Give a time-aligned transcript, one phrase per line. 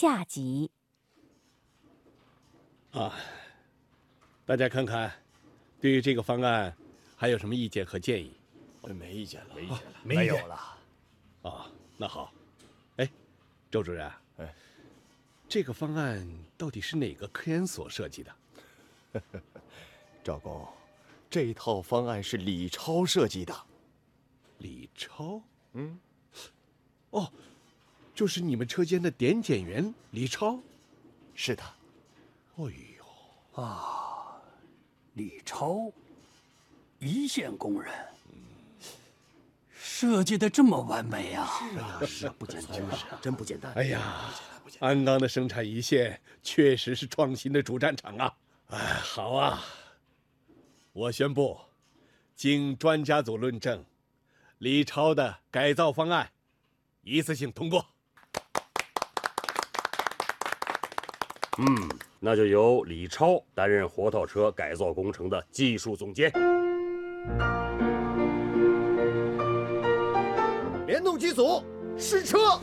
[0.00, 0.70] 下集。
[2.92, 3.14] 啊，
[4.46, 5.12] 大家看看，
[5.78, 6.74] 对于这个方案
[7.14, 8.32] 还有什么意见和建议？
[8.80, 10.54] 没意见了，没意见了，没有了。
[11.42, 12.32] 啊，那好。
[12.96, 13.06] 哎，
[13.70, 14.54] 周主任，哎，
[15.46, 16.26] 这个方案
[16.56, 18.34] 到底是哪个科研所设计的？
[20.24, 20.66] 赵工，
[21.28, 23.54] 这套方案是李超设计的。
[24.60, 25.42] 李超？
[25.74, 26.00] 嗯。
[27.10, 27.30] 哦，
[28.20, 30.60] 就是你们车间的点检员李超。
[31.34, 31.62] 是的。
[32.56, 33.62] 哎呦。
[33.62, 34.38] 啊，
[35.14, 35.90] 李超，
[36.98, 37.90] 一线工人。
[39.72, 41.48] 设计的这么完美啊！
[41.48, 42.82] 是啊，是啊，不简单，
[43.22, 43.72] 真不简单。
[43.72, 44.30] 哎呀，
[44.80, 48.36] 鞍钢的生产一线确实是创新的主战场啊！
[48.66, 49.64] 哎，好啊，
[50.92, 51.58] 我宣布，
[52.36, 53.82] 经专家组论证，
[54.58, 56.30] 李超的改造方案
[57.00, 57.86] 一次性通过。
[61.62, 61.88] 嗯，
[62.18, 66.32] 那就由李超担任活套车改造工程的技术总监。
[70.86, 71.62] 联动机组，
[71.98, 72.58] 试车。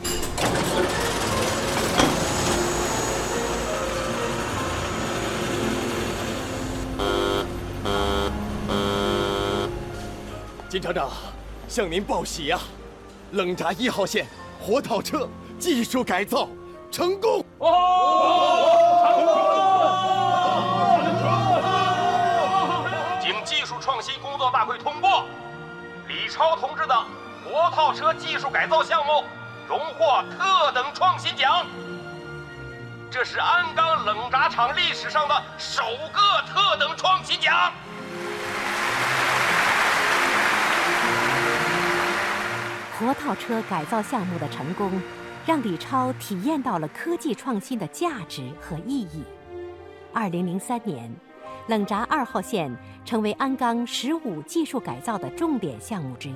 [10.67, 11.11] 金厂长，
[11.67, 12.59] 向您报喜呀！
[13.33, 14.25] 冷轧一号线
[14.59, 16.49] 活套车技术改造
[16.91, 17.45] 成功！
[17.59, 17.69] 哦，
[23.21, 25.25] 经技术创新工作大会通过，
[26.07, 26.95] 李超同志的。
[27.45, 29.23] 活套车技术改造项目
[29.69, 31.65] 荣获特等创新奖，
[33.09, 36.19] 这是鞍钢冷轧厂历史上的首个
[36.51, 37.71] 特等创新奖。
[42.99, 45.01] 活套车改造项目的成功，
[45.47, 49.23] 让李超体验到了科技创新的价值和意义。
[50.11, 51.09] 二零零三年，
[51.69, 52.69] 冷轧二号线
[53.05, 56.35] 成为鞍钢十五技术改造的重点项目之一。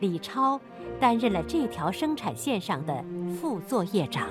[0.00, 0.58] 李超
[0.98, 3.04] 担任了这条生产线上的
[3.38, 4.26] 副作业长。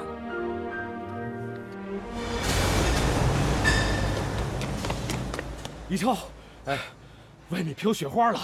[5.87, 6.17] 李超，
[6.65, 6.79] 哎，
[7.51, 8.39] 外面飘雪花了。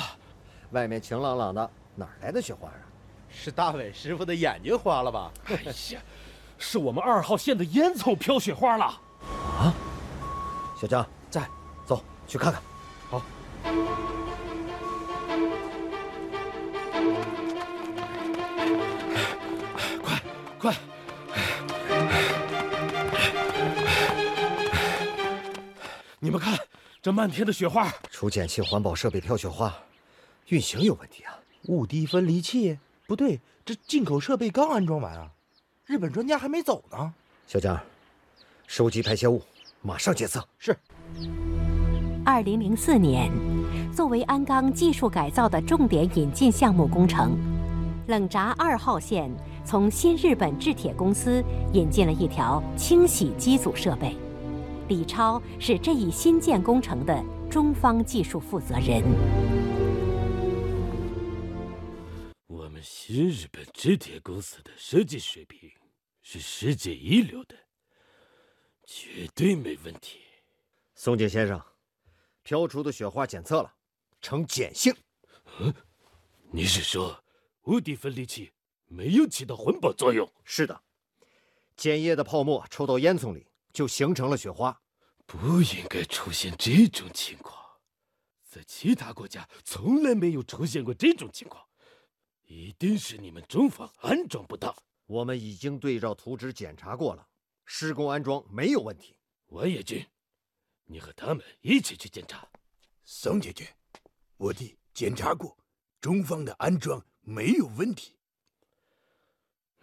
[0.69, 2.92] 外面晴朗朗的，哪来的雪花啊？
[3.35, 5.31] 是大伟师傅的眼睛花了吧？
[5.45, 5.55] 哎
[5.91, 5.99] 呀，
[6.57, 8.85] 是我们二号线的烟囱飘雪花了。
[8.85, 9.73] 啊，
[10.79, 11.45] 小江在，
[11.85, 12.61] 走去看看。
[13.09, 13.21] 好。
[20.57, 20.73] 快！
[26.19, 26.57] 你们看，
[27.01, 29.77] 这漫天的雪花，除碱器环保设备飘雪花，
[30.47, 31.37] 运行有问题啊！
[31.67, 35.29] 雾滴分离器不对，这进口设备刚安装完啊，
[35.85, 37.13] 日本专家还没走呢。
[37.45, 37.79] 小江，
[38.65, 39.41] 收集排泄物，
[39.81, 40.43] 马上检测。
[40.57, 40.77] 是。
[42.25, 43.29] 二零零四年，
[43.93, 47.37] 作为鞍钢技术改造的重点引进项目工程，
[48.07, 49.29] 冷轧二号线。
[49.65, 51.41] 从新日本制铁公司
[51.71, 54.17] 引进了一条清洗机组设备，
[54.89, 59.01] 李超是这一新建工程的中方技术负责人。
[63.05, 65.69] 新日本制铁公司的设计水平
[66.21, 67.67] 是世界一流的，
[68.85, 70.21] 绝对没问题。
[70.95, 71.61] 松井先生，
[72.43, 73.75] 飘出的雪花检测了，
[74.21, 74.95] 呈碱性。
[75.59, 75.73] 嗯，
[76.49, 77.21] 你是说
[77.63, 78.53] 无敌分离器？
[78.85, 80.31] 没有起到环保作用。
[80.45, 80.81] 是的，
[81.75, 84.81] 碱液的泡沫抽到烟囱里，就形成了雪花。
[85.25, 87.61] 不应该出现这种情况，
[88.49, 91.67] 在其他国家从来没有出现过这种情况，
[92.53, 94.73] 一定是你们中方安装不当。
[95.07, 97.27] 我们已经对照图纸检查过了，
[97.65, 99.17] 施工安装没有问题。
[99.47, 100.05] 王野军，
[100.85, 102.47] 你和他们一起去检查。
[103.03, 103.75] 宋姐姐，
[104.37, 105.57] 我弟检查过，
[105.99, 108.15] 中方的安装没有问题。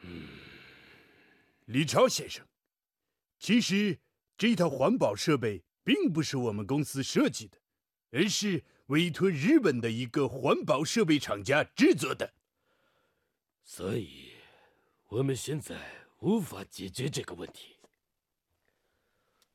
[0.02, 0.28] 嗯，
[1.66, 2.46] 李超先生，
[3.38, 3.99] 其实
[4.38, 7.58] 这套环保设备并不是我们公司设计的，
[8.12, 12.32] 而是委托日本的一个环保设备厂家制作的。
[13.72, 14.32] 所以，
[15.06, 15.76] 我们现在
[16.19, 17.76] 无法解决这个问题。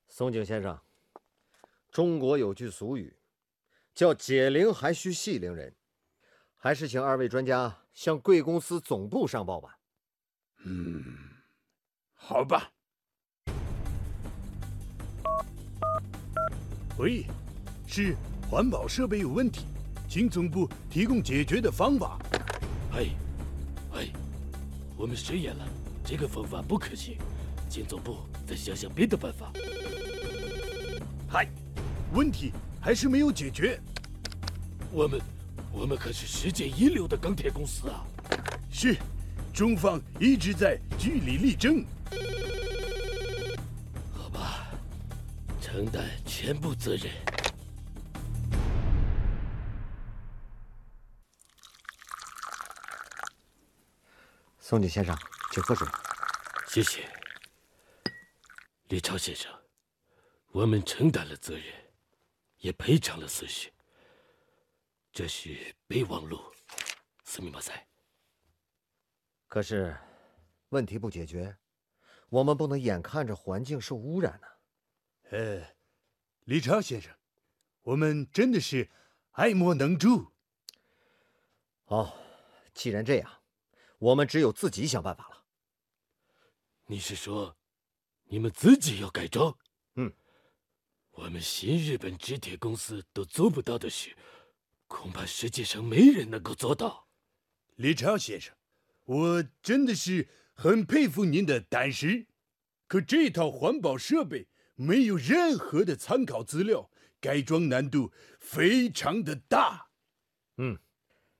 [0.07, 0.79] 松井先生，
[1.91, 3.13] 中国有句俗语，
[3.93, 5.75] 叫“解铃还须系铃人”，
[6.55, 9.77] 还是请二位专家向贵公司总部上报吧。
[10.63, 11.03] 嗯，
[12.13, 12.71] 好吧。
[16.97, 17.25] 喂，
[17.85, 18.15] 是
[18.49, 19.65] 环保设备有问题，
[20.07, 22.17] 请总部提供解决的方法。
[22.93, 23.09] 哎，
[23.95, 24.09] 哎，
[24.97, 25.65] 我们实验了，
[26.03, 27.17] 这个方法不可行，
[27.69, 29.53] 请总部再想想别的办法。
[31.29, 31.47] 嗨，
[32.13, 32.51] 问题
[32.81, 33.79] 还是没有解决。
[34.91, 35.21] 我们，
[35.71, 38.05] 我们可是世界一流的钢铁公司啊！
[38.69, 38.97] 是，
[39.53, 41.85] 中方一直在据理力争。
[44.11, 44.67] 好吧，
[45.61, 47.34] 承担全部责任。
[54.67, 55.15] 宋景先生，
[55.51, 55.87] 请喝水。
[56.67, 57.07] 谢谢，
[58.87, 59.53] 李超先生，
[60.47, 61.63] 我们承担了责任，
[62.57, 63.71] 也赔偿了损失。
[65.11, 66.41] 这是备忘录，
[67.25, 67.87] 斯密马塞。
[69.47, 69.95] 可是，
[70.69, 71.55] 问题不解决，
[72.29, 74.47] 我们不能眼看着环境受污染呢。
[75.29, 75.75] 呃，
[76.45, 77.13] 李超先生，
[77.83, 78.89] 我们真的是
[79.33, 80.33] 爱莫能助。
[81.83, 82.17] 好，
[82.73, 83.34] 既然这样，
[84.05, 85.43] 我们只有自己想办法了。
[86.85, 87.57] 你是说，
[88.25, 89.57] 你们自己要改装？
[89.95, 90.13] 嗯，
[91.09, 94.15] 我们新日本织铁公司都做不到的事。
[94.85, 97.07] 恐怕世界上没人能够做到，
[97.77, 98.55] 李超先生，
[99.05, 102.27] 我真的是很佩服您的胆识。
[102.85, 109.89] 可这套环保设备没有任何的参考资料，改装难度非常的大。
[110.57, 110.77] 嗯，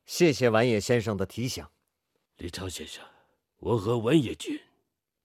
[0.07, 1.63] 谢谢丸野先生的提醒。
[2.38, 3.04] 李超先生，
[3.58, 4.60] 我和文野君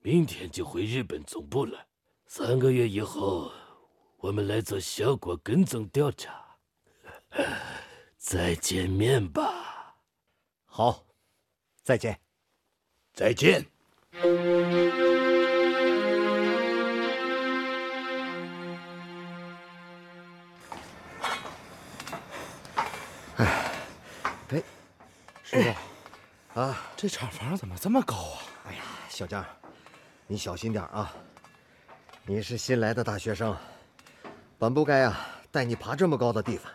[0.00, 1.86] 明天就回日本总部了。
[2.26, 3.50] 三个月以后，
[4.18, 6.56] 我们来做效果跟踪调查。
[8.16, 9.96] 再见面吧。
[10.64, 11.04] 好，
[11.82, 12.20] 再见。
[13.12, 13.66] 再见。
[23.36, 23.44] 哎，
[24.50, 24.62] 哎，
[25.42, 25.60] 师
[26.54, 28.42] 傅，啊， 这厂房怎么这么高啊？
[28.66, 29.42] 哎呀，小江，
[30.26, 31.10] 你小心点啊！
[32.26, 33.56] 你是新来的大学生，
[34.58, 35.18] 本不该啊
[35.50, 36.70] 带你爬这么高的地方。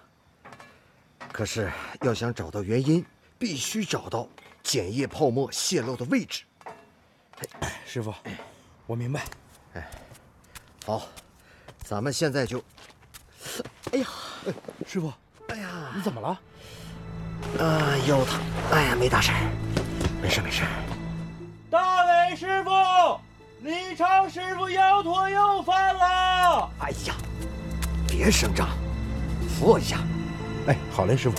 [1.31, 3.05] 可是要想找到原因，
[3.37, 4.27] 必须找到
[4.63, 6.43] 碱液泡沫泄漏的位置。
[7.85, 8.11] 师傅，
[8.87, 9.23] 我明白。
[9.75, 9.91] 哎，
[10.87, 11.07] 好，
[11.83, 12.57] 咱们现在就……
[13.91, 14.07] 哎呀，
[14.87, 15.13] 师傅，
[15.49, 16.29] 哎呀，你怎么了？
[17.63, 18.41] 啊，腰疼。
[18.71, 19.31] 哎呀，没大事，
[20.25, 20.63] 没事没事。
[21.69, 22.71] 大伟师傅，
[23.61, 26.67] 李超师傅腰托又犯了。
[26.79, 27.13] 哎呀，
[28.07, 28.67] 别声张，
[29.47, 29.99] 扶我一下。
[30.65, 31.37] 哎，好嘞，师傅，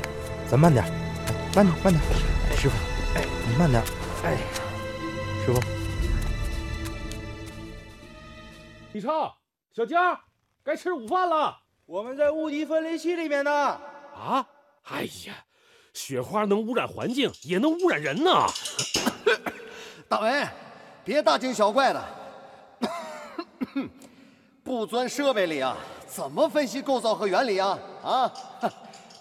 [0.48, 0.84] 咱慢点，
[1.52, 2.00] 慢点，慢点。
[2.56, 2.76] 师傅，
[3.16, 3.82] 哎，你慢点。
[4.22, 4.36] 哎，
[5.44, 5.60] 师傅。
[8.92, 9.36] 李超，
[9.74, 10.16] 小江，
[10.62, 11.58] 该吃午饭了。
[11.86, 13.50] 我们在雾滴分离器里面呢。
[13.50, 14.46] 啊？
[14.84, 15.34] 哎呀，
[15.96, 18.30] 雪花能污染环境，也能污染人呢。
[20.06, 20.46] 大伟，
[21.02, 22.04] 别大惊小怪的。
[24.62, 25.74] 不钻设备里啊，
[26.06, 27.78] 怎么分析构造和原理啊？
[28.04, 28.30] 啊？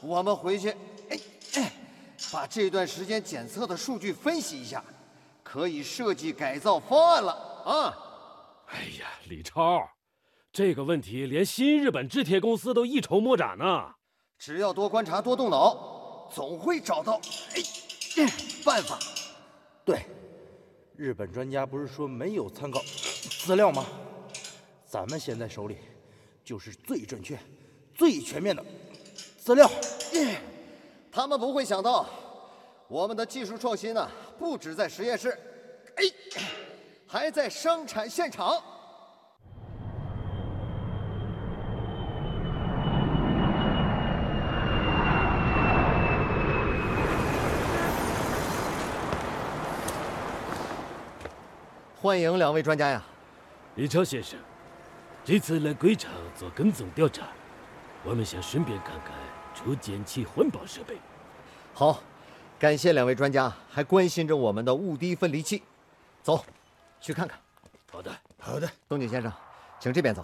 [0.01, 0.69] 我们回去，
[1.09, 1.17] 哎
[1.55, 1.71] 哎，
[2.33, 4.83] 把这段时间检测的数据分析一下，
[5.43, 7.31] 可以设计改造方案了
[7.65, 7.97] 啊！
[8.67, 9.79] 哎呀，李超，
[10.51, 13.93] 这个问题连新日本制铁公司都一筹莫展呢。
[14.37, 15.94] 只要多观察、多动脑，
[16.33, 17.19] 总会找到
[18.17, 18.27] 哎
[18.63, 18.99] 办法。
[19.83, 20.05] 对，
[20.95, 22.81] 日本专家不是说没有参考
[23.45, 23.85] 资料吗？
[24.87, 25.77] 咱们现在手里
[26.43, 27.37] 就是最准确、
[27.93, 28.63] 最全面的。
[29.37, 29.69] 资料，
[31.11, 32.07] 他们不会想到，
[32.87, 35.37] 我们的技术创新呢，不止在实验室，
[35.95, 36.03] 哎，
[37.05, 38.63] 还在生产现场。
[52.05, 53.01] 欢迎两位专家呀，
[53.73, 54.37] 李超先生，
[55.23, 57.25] 这次来贵厂做跟踪调查，
[58.03, 59.11] 我们想顺便看看
[59.55, 60.99] 除碱气环保设备。
[61.73, 61.97] 好，
[62.59, 65.63] 感谢两位专家还关心着我们的雾滴分离器。
[66.21, 66.45] 走，
[67.01, 67.39] 去看看。
[67.91, 68.69] 好的，好的。
[68.87, 69.33] 东井先生，
[69.79, 70.23] 请这边走。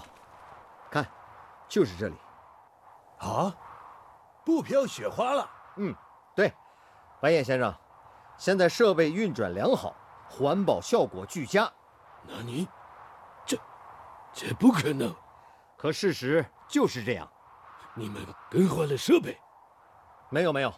[0.91, 1.03] 看，
[1.67, 2.15] 就是这里。
[3.17, 3.51] 啊，
[4.45, 5.50] 不飘雪花了。
[5.77, 5.95] 嗯，
[6.35, 6.53] 对。
[7.19, 7.73] 白眼先生，
[8.38, 9.95] 现在设备运转良好，
[10.31, 11.69] 环保效果俱佳。
[12.25, 12.65] 那你，
[13.45, 13.57] 这，
[14.33, 15.13] 这不可能。
[15.77, 17.29] 可事实就是这样。
[17.93, 19.38] 你们更换了设备？
[20.29, 20.73] 没有没有，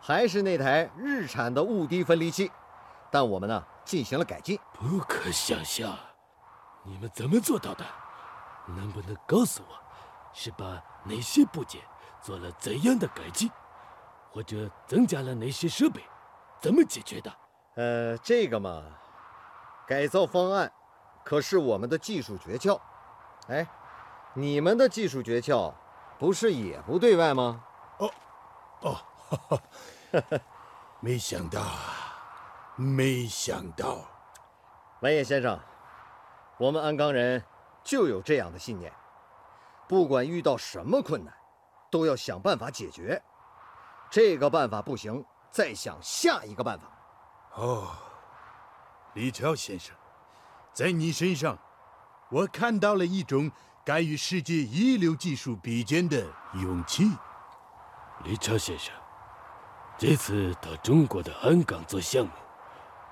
[0.00, 2.50] 还是那台日产的雾滴分离器，
[3.12, 4.58] 但我们呢进行了改进。
[4.72, 5.96] 不可想象，
[6.82, 7.84] 你们怎么做到的？
[8.66, 9.74] 能不能告诉我，
[10.32, 11.80] 是把哪些部件
[12.20, 13.48] 做了怎样的改进，
[14.32, 16.02] 或者增加了哪些设备？
[16.60, 17.32] 怎么解决的？
[17.74, 18.84] 呃，这个嘛，
[19.86, 20.70] 改造方案
[21.24, 22.78] 可是我们的技术诀窍。
[23.48, 23.66] 哎，
[24.34, 25.72] 你们的技术诀窍
[26.18, 27.64] 不是也不对外吗？
[27.98, 28.10] 哦，
[28.80, 28.94] 哦，
[29.30, 30.40] 哈哈
[31.00, 32.16] 没想到啊，
[32.76, 34.04] 没想到，
[35.00, 35.58] 文野先生，
[36.58, 37.42] 我们鞍钢人
[37.82, 38.92] 就有这样的信念，
[39.88, 41.32] 不管遇到什么困难，
[41.90, 43.22] 都要想办法解决。
[44.10, 46.86] 这个办法不行，再想下一个办法。
[47.54, 47.88] 哦，
[49.14, 49.94] 李超先生，
[50.72, 51.58] 在你身上，
[52.30, 53.50] 我看到了一种
[53.84, 57.10] 敢与世界一流技术比肩的勇气。
[58.24, 58.94] 李超先生，
[59.98, 62.32] 这次到中国的鞍钢做项目，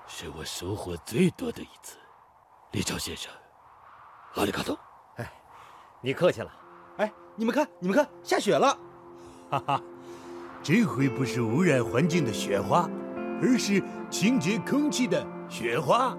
[0.07, 1.97] 是我收获最多的一次。
[2.71, 3.31] 李超先生，
[4.35, 4.77] 阿里嘎多。
[5.17, 5.31] 哎，
[6.01, 6.51] 你客气了。
[6.97, 8.77] 哎，你们看，你们看，下雪了。
[9.49, 9.81] 哈哈，
[10.61, 12.87] 这回不是污染环境的雪花，
[13.41, 16.17] 而是清洁空气的雪花。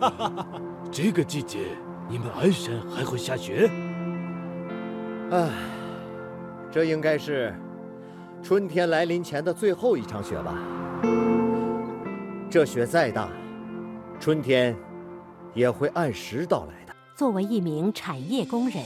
[0.00, 0.46] 哈哈哈，
[0.90, 1.60] 这个季节
[2.08, 3.70] 你们鞍山还会下雪？
[5.30, 5.48] 唉，
[6.70, 7.54] 这应该是。
[8.42, 10.58] 春天来临前的最后一场雪吧。
[12.50, 13.28] 这雪再大，
[14.18, 14.76] 春天
[15.54, 16.92] 也会按时到来的。
[17.14, 18.82] 作为一名产业工人，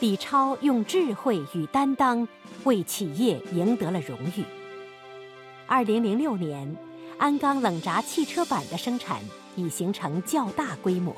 [0.00, 2.26] 李超用智慧与担当
[2.64, 4.44] 为企业赢得了荣誉。
[5.66, 6.74] 二零零六年，
[7.20, 9.20] 鞍钢冷轧汽车板的生产
[9.54, 11.14] 已形成较大规模，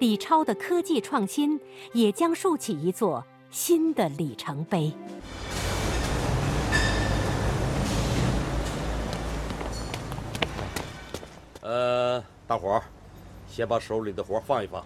[0.00, 1.60] 李超的科技创新
[1.92, 4.92] 也将竖起一座新的里程碑。
[11.60, 12.82] 呃，大伙儿，
[13.46, 14.84] 先把手里的活放一放，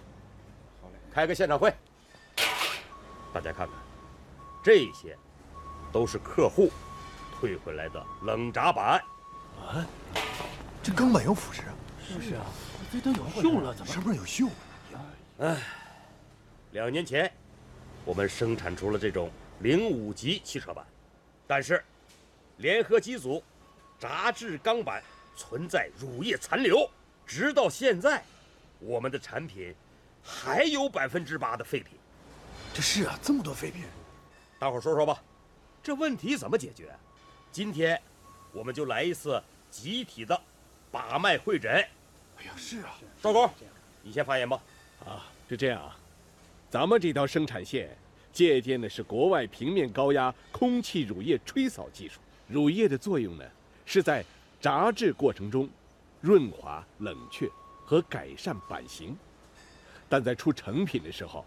[1.11, 1.73] 开个现场会。
[3.33, 3.69] 大家看看，
[4.63, 5.17] 这些
[5.91, 6.69] 都是客户
[7.33, 9.03] 退回来的冷轧板。
[9.59, 9.85] 啊，
[10.83, 11.73] 这钢板有腐蚀啊？
[12.21, 12.45] 是啊，
[12.91, 14.49] 这都有锈了，怎么是不是有锈？
[15.39, 15.61] 哎，
[16.71, 17.31] 两年前
[18.05, 20.85] 我们生产出了这种零五级汽车板，
[21.45, 21.83] 但是
[22.57, 23.43] 联合机组
[23.99, 25.01] 轧制钢板。
[25.39, 26.89] 存在乳液残留，
[27.23, 28.23] 直到现在，
[28.79, 29.71] 我们的产品
[30.23, 31.91] 还有百分之八的废品。
[32.73, 33.83] 这是啊，这么多废品，
[34.57, 35.21] 大伙说说吧，
[35.83, 36.91] 这问题怎么解决？
[37.51, 38.01] 今天
[38.57, 40.41] 我们就来一次集体的
[40.91, 41.71] 把脉会诊。
[42.39, 43.47] 哎呀，是啊，赵工，
[44.01, 44.59] 你先发言吧。
[45.05, 45.95] 啊，是这样啊，
[46.67, 47.95] 咱们这条生产线
[48.33, 52.19] 借鉴的是国外平面高压空气乳液吹扫技术。
[52.47, 53.45] 乳液的作用呢，
[53.85, 54.25] 是在
[54.59, 55.69] 轧制过程中，
[56.19, 57.47] 润滑、冷却
[57.85, 59.15] 和改善版型，
[60.09, 61.45] 但在出成品的时候，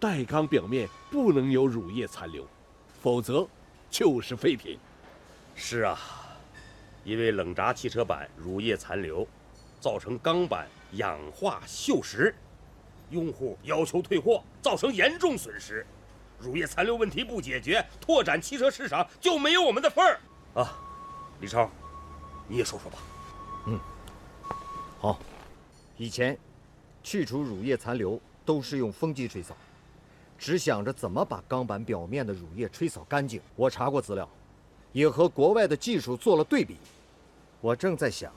[0.00, 2.44] 带钢表面不能有乳液残留，
[3.00, 3.46] 否则
[3.88, 4.76] 就是废品。
[5.54, 5.98] 是啊，
[7.04, 9.26] 因为冷轧汽车板乳液残留，
[9.80, 12.34] 造成钢板氧化锈蚀，
[13.10, 15.86] 用户要求退货，造成严重损失。
[16.38, 20.20] 乳液残留问题不解决，拓展汽车市场就没有我们的份儿
[20.54, 20.78] 啊！
[21.40, 21.70] 李超。
[22.46, 22.98] 你也说说吧。
[23.66, 23.80] 嗯，
[24.98, 25.18] 好。
[25.96, 26.38] 以前
[27.02, 29.56] 去除乳液残留都是用风机吹扫，
[30.38, 33.40] 只想着怎么把钢板表面的乳液吹扫干净。
[33.56, 34.28] 我查过资料，
[34.98, 36.76] 也和国外的技术做了对比。
[37.60, 38.32] 我正在想，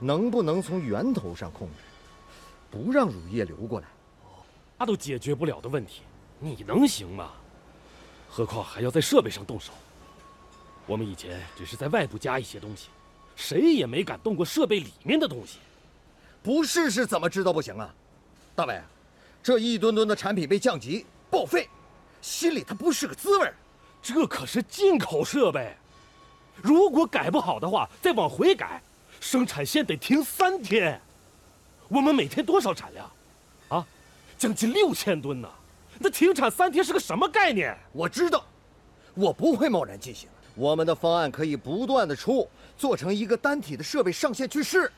[0.00, 1.74] 能不能从源头上控制，
[2.72, 3.86] 不让乳液流过来。
[4.76, 6.02] 那都解决不了的问题，
[6.40, 7.30] 你能行吗？
[8.28, 9.72] 何况还要在设备上动手。
[10.86, 12.88] 我们以前只是在外部加一些东西。
[13.36, 15.58] 谁也没敢动过设备里面的东西，
[16.42, 17.94] 不试试怎么知道不行啊？
[18.56, 18.80] 大伟，
[19.40, 21.68] 这一吨吨的产品被降级报废，
[22.20, 23.52] 心里它不是个滋味
[24.02, 25.74] 这可是进口设备，
[26.60, 28.82] 如果改不好的话，再往回改，
[29.20, 31.00] 生产线得停三天。
[31.88, 33.10] 我们每天多少产量？
[33.68, 33.86] 啊，
[34.36, 35.48] 将近六千吨呢。
[35.98, 37.76] 那停产三天是个什么概念？
[37.92, 38.44] 我知道，
[39.14, 40.28] 我不会贸然进行。
[40.54, 42.48] 我们的方案可以不断的出。
[42.78, 44.90] 做成一个单体的设备上线去试，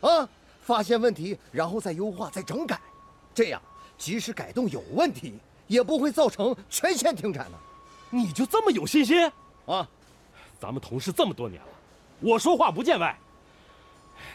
[0.00, 0.28] 啊，
[0.60, 2.78] 发现问题，然后再优化、再整改，
[3.34, 3.60] 这样
[3.98, 5.34] 即使改动有问题，
[5.66, 7.58] 也不会造成全线停产呢。
[8.10, 9.28] 你就这么有信心？
[9.66, 9.88] 啊，
[10.62, 11.68] 咱们同事这么多年了，
[12.20, 13.18] 我说话不见外，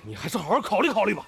[0.03, 1.25] 你还是好好考虑考虑吧。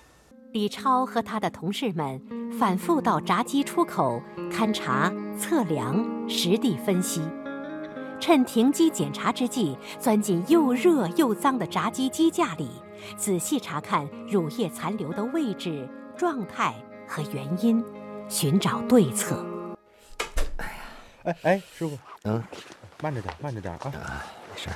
[0.51, 2.21] 李超和他的同事们
[2.59, 7.21] 反复到闸机出口勘察、测量、实地分析。
[8.19, 12.69] 趁停机检查之际，钻进又热又脏的闸机机架里，
[13.15, 15.87] 仔细查看乳液残留的位置、
[16.17, 16.75] 状态
[17.07, 17.81] 和原因，
[18.27, 19.45] 寻找对策。
[20.57, 20.73] 哎呀，
[21.23, 22.43] 哎哎，师傅，嗯，
[23.01, 24.25] 慢着点，慢着点啊，
[24.59, 24.69] 没事。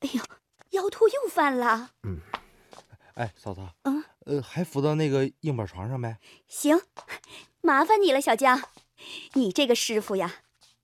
[0.00, 0.22] 哎呦，
[0.70, 1.90] 腰突又犯了。
[2.04, 2.20] 嗯，
[3.14, 6.18] 哎，嫂子，嗯，呃，还扶到那个硬板床上呗。
[6.46, 6.80] 行，
[7.60, 8.60] 麻烦你了，小江。
[9.32, 10.32] 你这个师傅呀，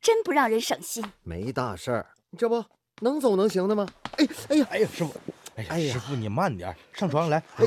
[0.00, 1.04] 真不让人省心。
[1.22, 2.64] 没大事儿，这不
[3.00, 3.86] 能走能行的吗？
[4.16, 5.14] 哎，哎呀，哎呀，师傅，
[5.54, 7.40] 哎呀，师傅你慢点，上床来。
[7.56, 7.66] 哎，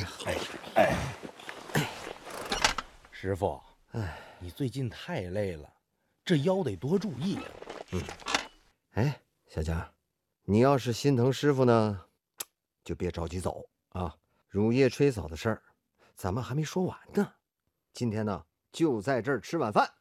[0.75, 0.95] 哎，
[1.73, 1.89] 哎，
[3.11, 3.61] 师傅，
[3.93, 5.71] 哎，你最近太累了，
[6.25, 7.43] 这腰得多注意啊。
[7.93, 8.01] 嗯，
[8.95, 9.21] 哎，
[9.53, 9.93] 小江，
[10.43, 12.05] 你要是心疼师傅呢，
[12.85, 14.15] 就别着急走啊。
[14.47, 15.61] 乳液吹扫的事儿，
[16.15, 17.33] 咱们还没说完呢。
[17.91, 19.93] 今天呢，就在这儿吃晚饭。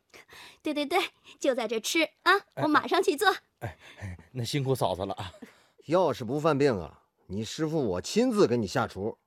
[0.62, 1.00] 对对对，
[1.40, 2.32] 就在这吃啊！
[2.62, 3.28] 我马上去做。
[3.58, 3.76] 哎，
[4.30, 5.32] 那辛苦嫂子了啊！
[5.86, 9.18] 要是不犯病啊，你师傅我亲自给你下厨，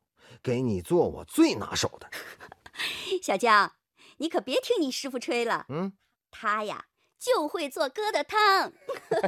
[0.42, 2.10] 给你做我最拿手的。
[3.22, 3.74] 小江，
[4.20, 5.66] 你可别听你师傅吹了。
[5.68, 5.92] 嗯，
[6.32, 6.86] 他呀
[7.24, 8.74] 就会做疙瘩汤。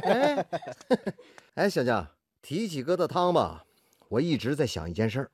[0.02, 0.46] 哎，
[1.54, 2.06] 哎，小江，
[2.42, 3.64] 提起疙瘩汤吧，
[4.08, 5.30] 我一直在想一件事儿。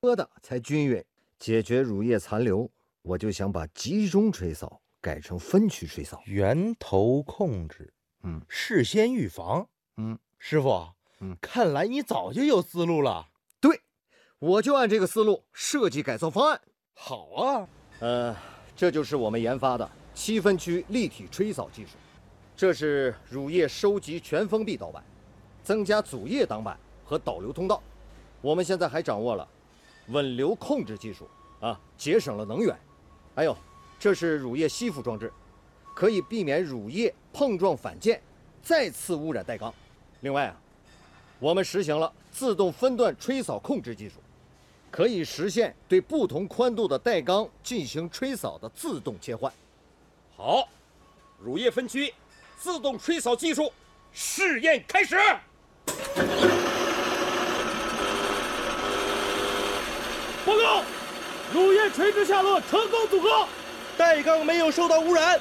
[0.00, 1.04] 疙瘩才均匀，
[1.38, 2.70] 解决乳液残留，
[3.02, 10.88] 我就想把集中吹扫改成分区吹扫，源头控制，嗯，事先预防，嗯，师傅，
[11.20, 13.28] 嗯，看来你早就有思路了。
[13.60, 13.82] 对，
[14.38, 16.60] 我就按这个思路设计改造方案。
[16.94, 17.68] 好啊，
[18.00, 18.34] 呃，
[18.74, 21.90] 这就是我们研发的七分区立体吹扫技术，
[22.56, 25.02] 这是乳液收集全封闭导板，
[25.62, 27.82] 增加阻液挡板和导流通道。
[28.40, 29.46] 我们现在还掌握了。
[30.08, 31.26] 稳流控制技术
[31.60, 32.76] 啊，节省了能源。
[33.34, 33.56] 还有，
[33.98, 35.32] 这是乳液吸附装置，
[35.94, 38.20] 可以避免乳液碰撞反溅，
[38.62, 39.72] 再次污染带缸。
[40.20, 40.56] 另外啊，
[41.40, 44.16] 我们实行了自动分段吹扫控制技术，
[44.90, 49.52] 可以实现对不同宽度的带缸进行吹扫的自动切换。
[50.36, 50.68] 好，
[51.38, 52.12] 乳液分区
[52.58, 53.72] 自动吹扫技术
[54.12, 55.16] 试验开始。
[60.44, 60.82] 报告，
[61.52, 63.46] 乳液垂直下落成功阻隔，
[63.96, 65.40] 带缸没有受到污染，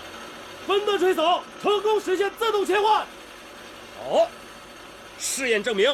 [0.68, 3.06] 分段吹扫成功实现自动切换。
[3.98, 4.30] 好，
[5.18, 5.94] 试验证明，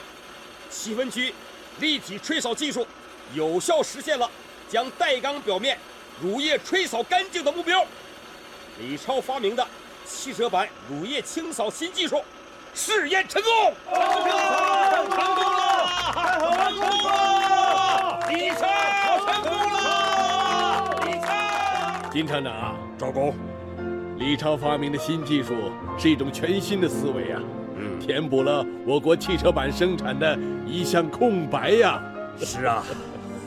[0.70, 1.34] 七分区
[1.80, 2.86] 立体吹扫技术
[3.34, 4.30] 有效实现了
[4.68, 5.80] 将带缸表面
[6.22, 7.88] 乳液吹扫干净的目标。
[8.80, 9.68] 李超发明的
[10.06, 12.22] 汽车版乳液清扫新技术
[12.74, 13.52] 试验成功，
[13.92, 18.60] 成功了，成功了，成功了，李超
[19.26, 22.10] 成功了，李超。
[22.10, 23.36] 金厂长啊，赵工，
[24.18, 27.42] 李超发明的新技术是一种全新的思维啊，
[27.76, 32.02] 嗯，填补了我国汽车版生产的一项空白呀。
[32.40, 32.82] 是啊，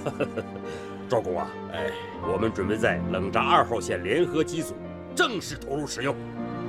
[1.08, 1.90] 赵工啊，哎，
[2.30, 4.74] 我们准备在冷轧二号线联合机组
[5.14, 6.14] 正式投入使用。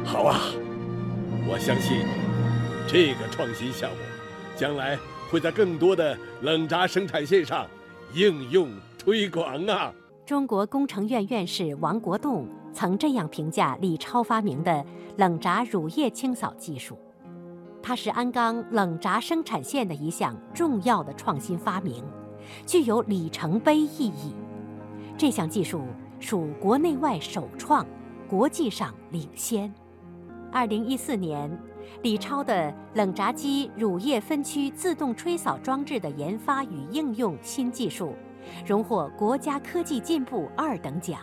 [0.06, 0.40] 好啊，
[1.48, 1.98] 我相信
[2.88, 3.98] 这个创新项目
[4.56, 4.98] 将来
[5.32, 7.66] 会在更多的冷轧生产线上
[8.14, 9.94] 应用推广啊。
[10.26, 14.86] 中国工程院院士王国栋曾这样评价李超发明的
[15.18, 16.98] 冷轧乳液清扫技术：
[17.82, 22.04] 它是鞍钢冷轧生产线的一项重要的创新发明，
[22.66, 24.34] 具有里程碑意义。
[25.18, 25.84] 这项技术
[26.20, 27.86] 属国内外首创，
[28.28, 29.74] 国际上领先。
[30.52, 31.50] 二零一四年，
[32.02, 38.14] 李超的冷轧机乳液分区自动吹扫装置的研发与应用新技术，
[38.66, 41.20] 荣获国家科技进步二等奖。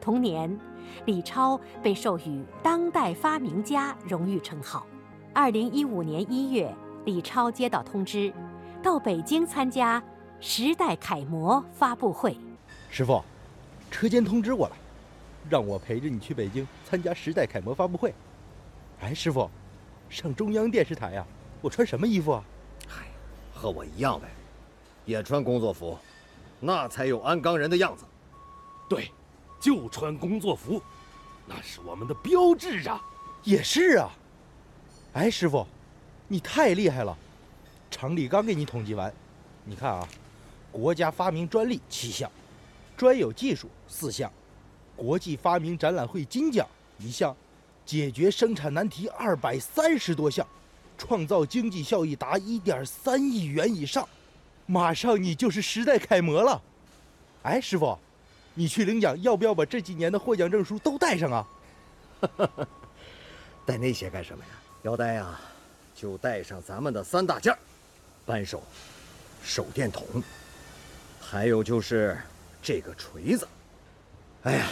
[0.00, 0.58] 同年，
[1.04, 4.86] 李超被授予当代发明家荣誉称号。
[5.32, 8.32] 二零一五年一月，李超接到通知，
[8.82, 10.02] 到北京参加
[10.40, 12.36] 时代楷模发布会。
[12.90, 13.22] 师傅，
[13.90, 14.76] 车间通知我了，
[15.48, 18.14] 让我陪着你去北京参加时代楷模发布会。
[19.00, 19.50] 哎，师傅，
[20.08, 21.26] 上中央电视台呀、
[21.60, 22.44] 我穿什么衣服啊？
[22.86, 23.06] 嗨，
[23.52, 24.28] 和我一样呗，
[25.04, 25.98] 也穿工作服，
[26.60, 28.04] 那才有鞍钢人的样子。
[28.88, 29.10] 对，
[29.60, 30.82] 就穿工作服，
[31.46, 33.02] 那是我们的标志啊。
[33.42, 34.10] 也是啊。
[35.14, 35.66] 哎，师傅，
[36.28, 37.16] 你太厉害了！
[37.90, 39.12] 厂里刚给你统计完，
[39.64, 40.08] 你看啊，
[40.70, 42.30] 国家发明专利七项，
[42.96, 44.32] 专有技术四项，
[45.02, 46.64] 国际发明展览会金奖
[46.96, 47.36] 一项，
[47.84, 50.46] 解决生产难题二百三十多项，
[50.96, 54.08] 创造经济效益达一点三亿元以上，
[54.64, 56.62] 马上你就是时代楷模了。
[57.42, 57.98] 哎，师傅，
[58.54, 61.48] 你去领奖要不要把这几年的获奖证书都带上啊？
[63.66, 64.50] 带那些干什么呀？
[64.82, 65.40] 要带呀，
[65.96, 67.52] 就带上咱们的三大件：
[68.24, 68.62] 扳手、
[69.42, 70.06] 手电筒，
[71.20, 72.16] 还有就是
[72.62, 73.48] 这个锤子。
[74.44, 74.66] 哎呀，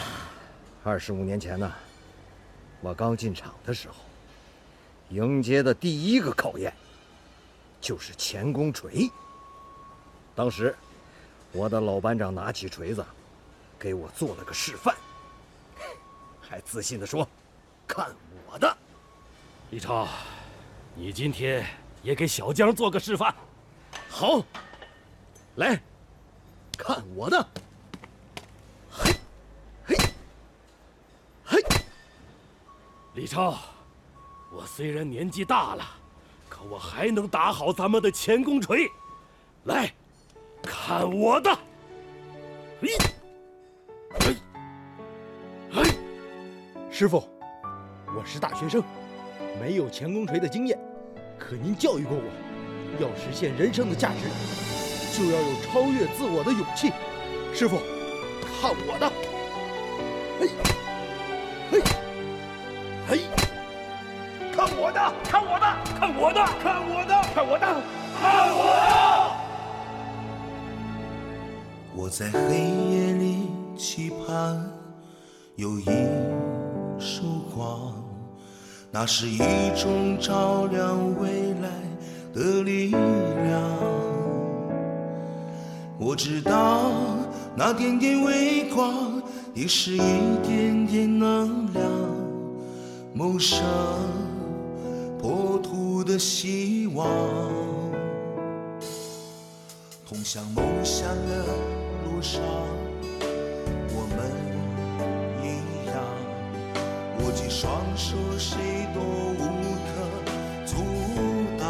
[0.83, 1.71] 二十五年前呢，
[2.81, 3.95] 我刚进厂的时候，
[5.09, 6.73] 迎接的第一个考验
[7.79, 9.07] 就是钳工锤。
[10.33, 10.75] 当时
[11.51, 13.05] 我的老班长拿起锤子，
[13.77, 14.95] 给我做了个示范，
[16.41, 17.27] 还自信地说
[17.87, 18.09] ：“看
[18.47, 18.75] 我的！”
[19.69, 20.07] 李超，
[20.95, 21.63] 你今天
[22.01, 23.33] 也给小江做个示范。
[24.09, 24.43] 好，
[25.57, 25.79] 来，
[26.75, 27.47] 看我的！
[28.89, 29.13] 嘿，
[29.85, 29.95] 嘿，
[31.45, 31.63] 嘿！
[33.13, 33.57] 李超，
[34.53, 35.83] 我虽然年纪大了，
[36.47, 38.89] 可我还能打好咱们的前弓锤。
[39.65, 39.93] 来，
[40.63, 41.53] 看我的！
[42.81, 42.87] 嘿，
[44.17, 44.35] 嘿，
[45.73, 45.83] 嘿！
[46.89, 47.27] 师傅，
[48.15, 48.81] 我是大学生，
[49.59, 50.79] 没有前弓锤的经验，
[51.37, 52.23] 可您教育过我，
[52.97, 56.93] 要实现人生的价值，就要有超越自我的勇气。
[57.53, 57.75] 师傅，
[58.41, 59.11] 看我的！
[60.39, 60.49] 嘿，
[64.77, 64.99] 我的！
[65.23, 65.65] 看我的！
[65.99, 66.39] 看我的！
[66.61, 67.13] 看我的！
[67.33, 67.65] 看我的！
[68.19, 68.91] 看我的！
[71.95, 72.39] 我在黑
[72.89, 74.69] 夜里期盼
[75.55, 75.85] 有一
[76.99, 77.93] 束光，
[78.91, 79.39] 那是一
[79.75, 81.69] 种照亮未来
[82.33, 83.61] 的力量。
[85.99, 86.91] 我知道
[87.55, 89.21] 那点点微光
[89.53, 91.83] 也是一点点能量，
[93.13, 93.59] 谋生
[96.11, 97.07] 的希望，
[100.05, 101.45] 通向梦想的。
[102.03, 102.41] 路上，
[103.93, 104.29] 我们
[105.41, 105.45] 一
[105.87, 105.95] 样，
[107.19, 108.59] 握紧双手，谁
[108.93, 109.41] 都无
[109.87, 109.89] 可
[110.65, 110.75] 阻
[111.57, 111.63] 挡。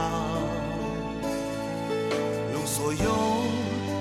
[2.51, 3.43] 用所有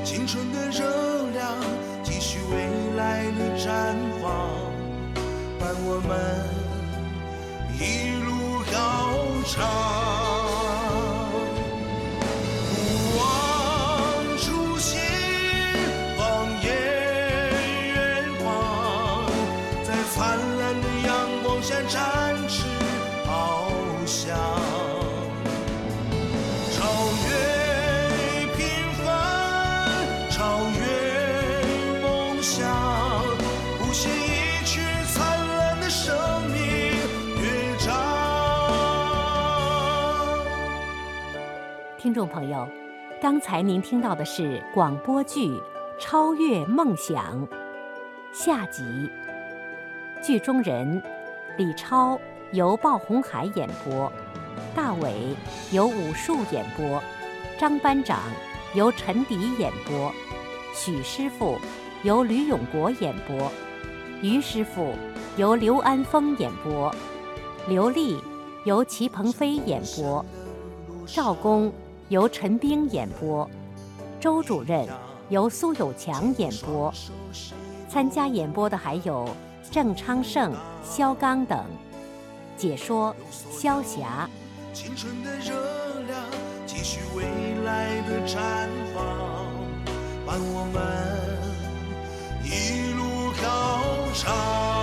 [0.02, 1.54] 青春的热量，
[2.02, 4.48] 继续未来的绽放，
[5.58, 6.10] 伴我们
[7.78, 8.78] 一路高
[9.46, 10.09] 唱。
[42.20, 42.68] 众朋友，
[43.18, 45.48] 刚才您听到的是广播剧
[45.98, 47.48] 《超越梦想》
[48.30, 49.10] 下集，
[50.22, 51.02] 剧中人。
[51.56, 52.20] 李超
[52.52, 54.12] 由鲍红海演播，
[54.74, 55.34] 大伟
[55.72, 57.02] 由武术演播，
[57.58, 58.18] 张班长
[58.74, 60.12] 由陈迪演播，
[60.74, 61.56] 许师傅
[62.02, 63.50] 由吕永国演播，
[64.20, 64.92] 于师傅
[65.38, 66.94] 由刘安峰演播，
[67.66, 68.22] 刘丽
[68.64, 70.22] 由齐鹏飞演播，
[71.06, 71.72] 赵工
[72.10, 73.48] 由陈冰演播
[74.18, 74.84] 周主任
[75.28, 76.92] 由苏有强演播
[77.88, 79.28] 参加演播的还有
[79.70, 81.64] 郑昌盛肖刚等。
[82.56, 84.28] 解说肖霞。
[84.72, 85.54] 青春的热
[86.08, 86.20] 量
[86.66, 87.22] 继续未
[87.64, 88.36] 来的绽
[88.92, 89.04] 放
[90.26, 90.82] 伴我们
[92.42, 93.80] 一路高
[94.14, 94.79] 唱